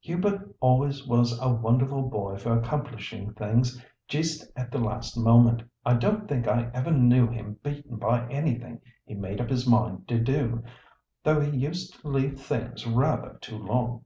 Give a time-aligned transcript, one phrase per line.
[0.00, 5.62] "Hubert always was a wonderful boy for accomplishing things just at the last moment.
[5.82, 10.06] I don't think I ever knew him beaten by anything he made up his mind
[10.08, 10.62] to do,
[11.22, 14.04] though he used to leave things rather too long."